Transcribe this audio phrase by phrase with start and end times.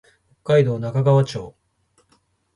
[0.43, 1.55] 北海道中川町